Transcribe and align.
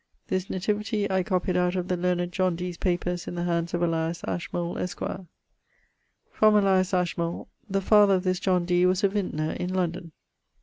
this 0.29 0.45
nativity[DO] 0.45 1.11
I 1.11 1.21
copied 1.21 1.55
out 1.55 1.75
of 1.75 1.87
the 1.87 1.95
learned 1.95 2.31
John 2.31 2.55
Dee's 2.55 2.75
papers 2.75 3.27
in 3.27 3.35
the 3.35 3.43
hands 3.43 3.75
of 3.75 3.83
Elias 3.83 4.23
Ashmole, 4.23 4.79
esq. 4.79 4.97
From 6.31 6.55
Elias 6.55 6.91
Ashmole 6.91 7.47
the 7.69 7.81
father 7.81 8.15
of 8.15 8.23
this 8.23 8.39
John 8.39 8.65
Dee 8.65 8.87
was 8.87 9.03
a 9.03 9.09
vintner 9.09 9.51
in... 9.51 9.71
London. 9.71 10.11